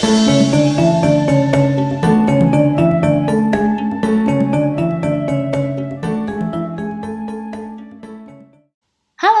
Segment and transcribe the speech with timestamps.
[0.00, 0.16] Halo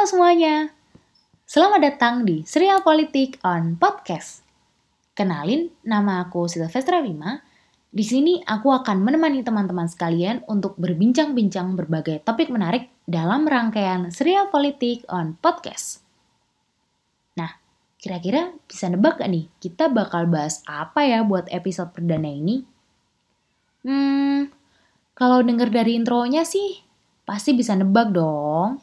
[0.04, 0.68] semuanya,
[1.48, 4.44] selamat datang di Serial Politik on Podcast.
[5.16, 7.40] Kenalin, nama aku Silvestra Wima.
[7.88, 14.52] Di sini aku akan menemani teman-teman sekalian untuk berbincang-bincang berbagai topik menarik dalam rangkaian Serial
[14.52, 16.09] Politik on Podcast.
[18.00, 22.64] Kira-kira bisa nebak gak nih kita bakal bahas apa ya buat episode perdana ini?
[23.84, 24.48] Hmm,
[25.12, 26.80] kalau denger dari intronya sih
[27.28, 28.80] pasti bisa nebak dong.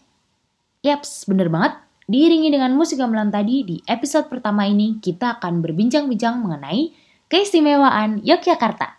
[0.85, 1.81] Yaps, bener banget.
[2.07, 6.95] Diiringi dengan musik gamelan tadi, di episode pertama ini kita akan berbincang-bincang mengenai
[7.27, 8.96] keistimewaan Yogyakarta.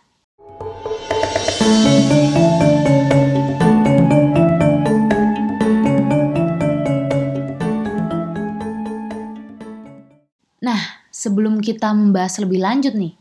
[11.19, 13.11] Sebelum kita membahas lebih lanjut nih,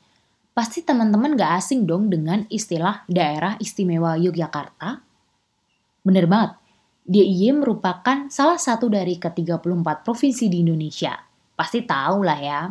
[0.55, 5.03] pasti teman-teman gak asing dong dengan istilah daerah istimewa Yogyakarta.
[6.07, 6.55] Bener banget,
[7.11, 11.19] DIY merupakan salah satu dari ke-34 provinsi di Indonesia.
[11.59, 12.71] Pasti tahu lah ya.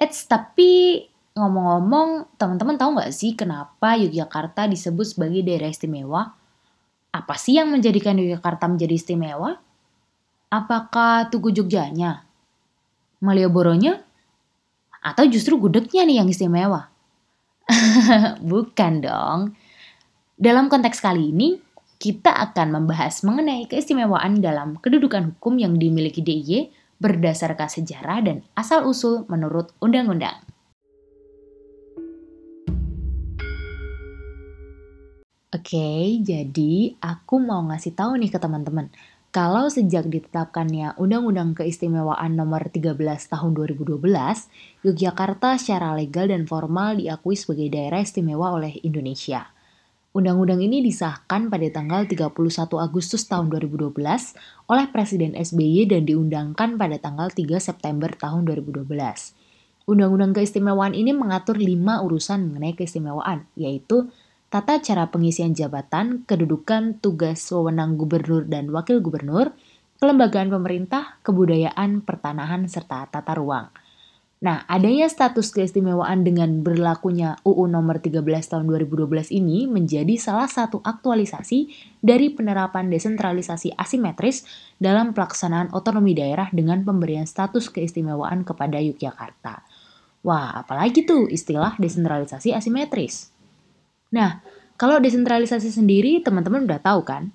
[0.00, 1.04] Eits, tapi
[1.36, 6.32] ngomong-ngomong, teman-teman tahu nggak sih kenapa Yogyakarta disebut sebagai daerah istimewa?
[7.12, 9.60] Apa sih yang menjadikan Yogyakarta menjadi istimewa?
[10.48, 12.24] Apakah Tugu Jogjanya?
[13.20, 14.07] Malioboronya?
[15.02, 16.90] Atau justru gudegnya nih yang istimewa?
[18.50, 19.54] Bukan dong.
[20.38, 21.58] Dalam konteks kali ini,
[21.98, 26.70] kita akan membahas mengenai keistimewaan dalam kedudukan hukum yang dimiliki DIY
[27.02, 30.38] berdasarkan sejarah dan asal-usul menurut undang-undang.
[35.48, 38.92] Oke, jadi aku mau ngasih tahu nih ke teman-teman.
[39.28, 42.96] Kalau sejak ditetapkannya Undang-Undang Keistimewaan Nomor 13
[43.28, 44.00] Tahun 2012,
[44.88, 49.52] Yogyakarta secara legal dan formal diakui sebagai daerah istimewa oleh Indonesia.
[50.16, 52.32] Undang-undang ini disahkan pada tanggal 31
[52.80, 54.00] Agustus tahun 2012
[54.64, 58.88] oleh Presiden SBY dan diundangkan pada tanggal 3 September tahun 2012.
[59.84, 64.08] Undang-undang keistimewaan ini mengatur lima urusan mengenai keistimewaan, yaitu
[64.48, 69.52] tata cara pengisian jabatan, kedudukan, tugas, wewenang gubernur dan wakil gubernur,
[70.00, 73.68] kelembagaan pemerintah, kebudayaan, pertanahan, serta tata ruang.
[74.38, 80.78] Nah, adanya status keistimewaan dengan berlakunya UU nomor 13 tahun 2012 ini menjadi salah satu
[80.78, 81.66] aktualisasi
[81.98, 84.46] dari penerapan desentralisasi asimetris
[84.78, 89.66] dalam pelaksanaan otonomi daerah dengan pemberian status keistimewaan kepada Yogyakarta.
[90.22, 93.37] Wah, apalagi tuh istilah desentralisasi asimetris.
[94.14, 94.40] Nah,
[94.78, 97.34] kalau desentralisasi sendiri teman-teman udah tahu kan?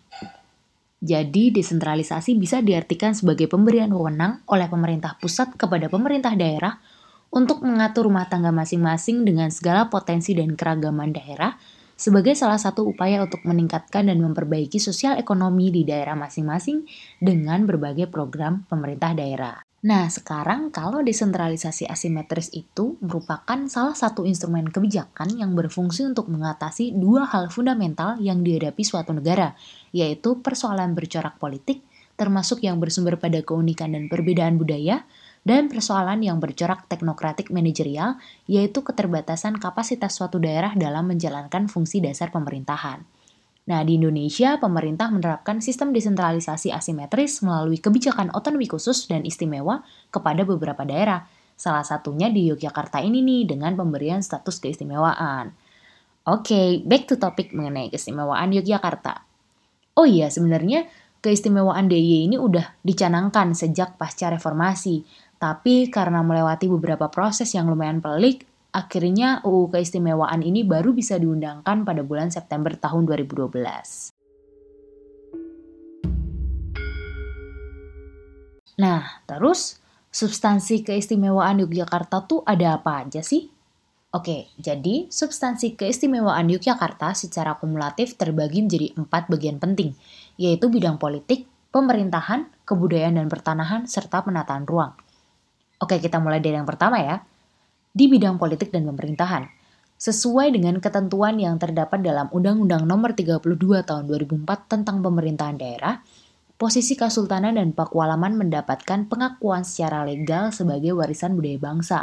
[1.04, 6.80] Jadi desentralisasi bisa diartikan sebagai pemberian wewenang oleh pemerintah pusat kepada pemerintah daerah
[7.28, 11.60] untuk mengatur rumah tangga masing-masing dengan segala potensi dan keragaman daerah
[12.00, 16.88] sebagai salah satu upaya untuk meningkatkan dan memperbaiki sosial ekonomi di daerah masing-masing
[17.20, 19.73] dengan berbagai program pemerintah daerah.
[19.84, 26.96] Nah, sekarang kalau desentralisasi asimetris itu merupakan salah satu instrumen kebijakan yang berfungsi untuk mengatasi
[26.96, 29.60] dua hal fundamental yang dihadapi suatu negara,
[29.92, 31.84] yaitu persoalan bercorak politik,
[32.16, 35.04] termasuk yang bersumber pada keunikan dan perbedaan budaya,
[35.44, 38.16] dan persoalan yang bercorak teknokratik manajerial,
[38.48, 43.04] yaitu keterbatasan kapasitas suatu daerah dalam menjalankan fungsi dasar pemerintahan.
[43.64, 50.44] Nah, di Indonesia, pemerintah menerapkan sistem desentralisasi asimetris melalui kebijakan otonomi khusus dan istimewa kepada
[50.44, 51.24] beberapa daerah.
[51.56, 55.56] Salah satunya di Yogyakarta ini nih, dengan pemberian status keistimewaan.
[56.28, 59.24] Oke, okay, back to topic mengenai keistimewaan Yogyakarta.
[59.96, 60.84] Oh iya, sebenarnya
[61.24, 65.08] keistimewaan DIY ini udah dicanangkan sejak pasca reformasi.
[65.40, 68.44] Tapi karena melewati beberapa proses yang lumayan pelik,
[68.74, 73.54] Akhirnya UU keistimewaan ini baru bisa diundangkan pada bulan September tahun 2012.
[78.82, 79.78] Nah, terus
[80.10, 83.54] substansi keistimewaan Yogyakarta tuh ada apa aja sih?
[84.10, 89.94] Oke, jadi substansi keistimewaan Yogyakarta secara kumulatif terbagi menjadi empat bagian penting,
[90.42, 94.98] yaitu bidang politik, pemerintahan, kebudayaan dan pertanahan, serta penataan ruang.
[95.78, 97.22] Oke, kita mulai dari yang pertama ya,
[97.94, 99.46] di bidang politik dan pemerintahan,
[100.02, 106.02] sesuai dengan ketentuan yang terdapat dalam Undang-Undang Nomor 32 Tahun 2004 tentang Pemerintahan Daerah,
[106.58, 112.00] posisi Kesultanan dan Pakualaman mendapatkan pengakuan secara legal sebagai warisan budaya bangsa.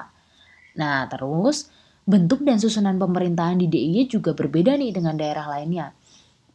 [0.78, 1.66] Nah, terus
[2.06, 5.90] bentuk dan susunan pemerintahan di DIY juga berbeda nih dengan daerah lainnya.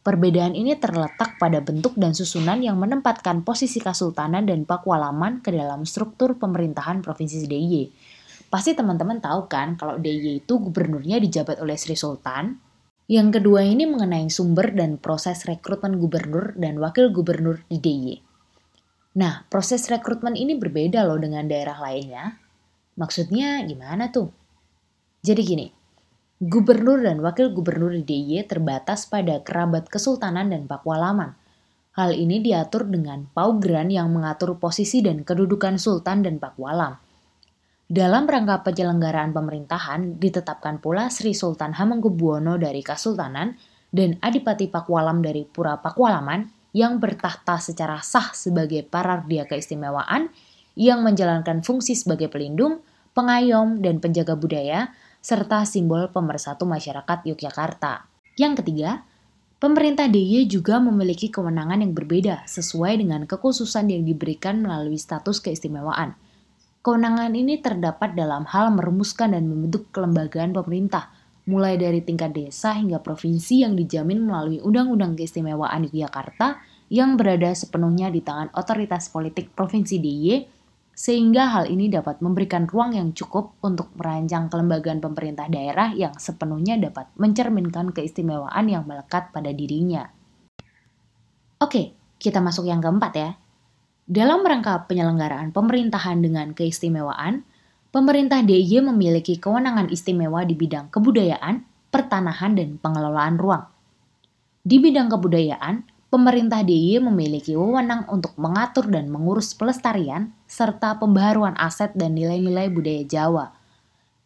[0.00, 5.84] Perbedaan ini terletak pada bentuk dan susunan yang menempatkan posisi Kesultanan dan Pakualaman ke dalam
[5.84, 8.15] struktur pemerintahan Provinsi DIY
[8.46, 12.62] Pasti teman-teman tahu kan kalau DIY itu gubernurnya dijabat oleh Sri Sultan.
[13.06, 18.14] Yang kedua ini mengenai sumber dan proses rekrutmen gubernur dan wakil gubernur di DIY.
[19.16, 22.36] Nah, proses rekrutmen ini berbeda loh dengan daerah lainnya.
[22.98, 24.28] Maksudnya gimana tuh?
[25.22, 25.66] Jadi gini,
[26.42, 31.32] gubernur dan wakil gubernur di DIY terbatas pada kerabat kesultanan dan pakualaman.
[31.96, 37.05] Hal ini diatur dengan paugran yang mengatur posisi dan kedudukan sultan dan pakualam.
[37.86, 43.54] Dalam rangka penyelenggaraan pemerintahan, ditetapkan pula Sri Sultan Hamengkubuwono dari Kasultanan
[43.94, 50.34] dan Adipati Pakualam dari Pura Pakualaman yang bertahta secara sah sebagai parardia keistimewaan
[50.74, 52.82] yang menjalankan fungsi sebagai pelindung,
[53.14, 54.90] pengayom, dan penjaga budaya
[55.22, 58.02] serta simbol pemersatu masyarakat Yogyakarta.
[58.34, 59.06] Yang ketiga,
[59.62, 66.18] pemerintah DIY juga memiliki kewenangan yang berbeda sesuai dengan kekhususan yang diberikan melalui status keistimewaan.
[66.86, 71.10] Kewenangan ini terdapat dalam hal merumuskan dan membentuk kelembagaan pemerintah,
[71.50, 78.06] mulai dari tingkat desa hingga provinsi yang dijamin melalui Undang-Undang Keistimewaan Yogyakarta yang berada sepenuhnya
[78.14, 80.46] di tangan otoritas politik Provinsi DIY
[80.94, 86.78] sehingga hal ini dapat memberikan ruang yang cukup untuk merancang kelembagaan pemerintah daerah yang sepenuhnya
[86.78, 90.06] dapat mencerminkan keistimewaan yang melekat pada dirinya.
[91.58, 93.34] Oke, kita masuk yang keempat ya.
[94.06, 97.42] Dalam rangka penyelenggaraan pemerintahan dengan keistimewaan,
[97.90, 103.66] pemerintah DIY memiliki kewenangan istimewa di bidang kebudayaan, pertanahan, dan pengelolaan ruang.
[104.62, 111.90] Di bidang kebudayaan, pemerintah DIY memiliki wewenang untuk mengatur dan mengurus pelestarian serta pembaharuan aset
[111.98, 113.58] dan nilai-nilai budaya Jawa.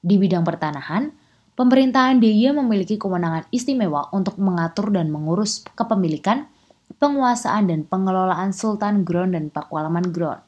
[0.04, 1.08] Di bidang pertanahan,
[1.56, 6.52] pemerintahan DIY memiliki kewenangan istimewa untuk mengatur dan mengurus kepemilikan,
[6.98, 10.42] penguasaan dan pengelolaan Sultan Ground dan Pakualaman Ground.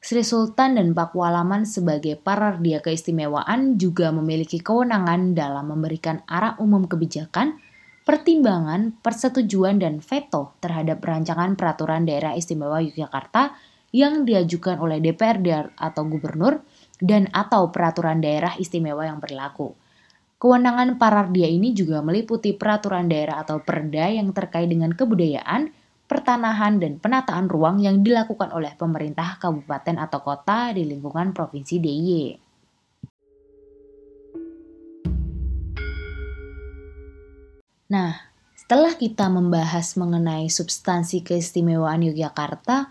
[0.00, 7.60] Sri Sultan dan Pakualaman sebagai parardia keistimewaan juga memiliki kewenangan dalam memberikan arah umum kebijakan,
[8.08, 13.52] pertimbangan, persetujuan, dan veto terhadap rancangan peraturan daerah istimewa Yogyakarta
[13.92, 16.64] yang diajukan oleh DPRD atau gubernur
[16.96, 19.76] dan atau peraturan daerah istimewa yang berlaku.
[20.40, 25.68] Kewenangan Parardia ini juga meliputi peraturan daerah atau perda yang terkait dengan kebudayaan,
[26.08, 32.24] pertanahan, dan penataan ruang yang dilakukan oleh pemerintah kabupaten atau kota di lingkungan Provinsi DIY.
[37.92, 38.16] Nah,
[38.56, 42.88] setelah kita membahas mengenai substansi keistimewaan Yogyakarta,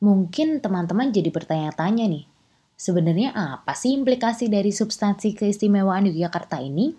[0.00, 2.24] mungkin teman-teman jadi bertanya-tanya nih,
[2.76, 6.92] sebenarnya apa sih implikasi dari substansi keistimewaan Yogyakarta ini?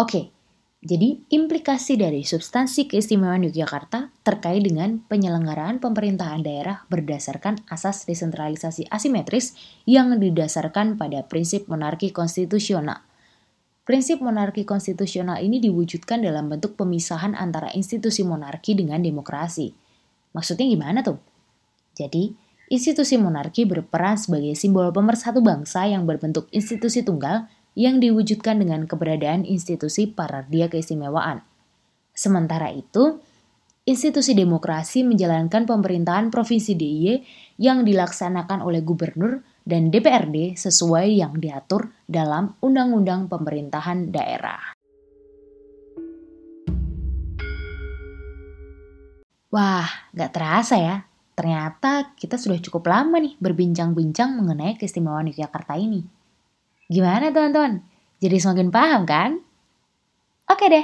[0.00, 0.32] Oke,
[0.78, 9.58] jadi implikasi dari substansi keistimewaan Yogyakarta terkait dengan penyelenggaraan pemerintahan daerah berdasarkan asas desentralisasi asimetris
[9.90, 13.02] yang didasarkan pada prinsip monarki konstitusional.
[13.82, 19.74] Prinsip monarki konstitusional ini diwujudkan dalam bentuk pemisahan antara institusi monarki dengan demokrasi.
[20.30, 21.18] Maksudnya gimana tuh?
[21.98, 22.36] Jadi,
[22.68, 29.48] institusi monarki berperan sebagai simbol pemersatu bangsa yang berbentuk institusi tunggal yang diwujudkan dengan keberadaan
[29.48, 31.40] institusi parardia keistimewaan.
[32.12, 33.22] Sementara itu,
[33.88, 37.06] institusi demokrasi menjalankan pemerintahan Provinsi DIY
[37.62, 44.74] yang dilaksanakan oleh gubernur dan DPRD sesuai yang diatur dalam Undang-Undang Pemerintahan Daerah.
[49.48, 51.07] Wah, gak terasa ya.
[51.38, 56.02] Ternyata kita sudah cukup lama nih berbincang-bincang mengenai keistimewaan Yogyakarta ini.
[56.90, 57.78] Gimana teman-teman?
[58.18, 59.38] Jadi semakin paham kan?
[60.50, 60.82] Oke deh,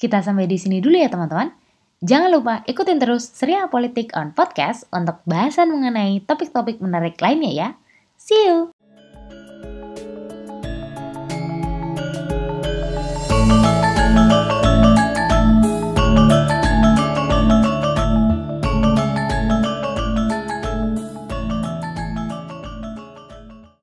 [0.00, 1.52] kita sampai di sini dulu ya teman-teman.
[2.00, 7.68] Jangan lupa ikutin terus Seria Politik on Podcast untuk bahasan mengenai topik-topik menarik lainnya ya.
[8.16, 8.79] See you!